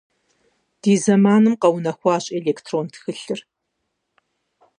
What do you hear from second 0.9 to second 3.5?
зэманым къэунэхуащ электрон тхылъхэр.